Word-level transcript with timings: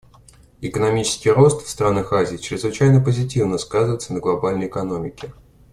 Экономический 0.61 1.29
рост 1.29 1.61
в 1.63 1.69
странах 1.69 2.11
Азии 2.11 2.37
чрезвычайно 2.37 3.01
позитивно 3.01 3.59
сказывается 3.59 4.13
на 4.15 4.19
глобальной 4.19 4.65
экономике. 4.65 5.31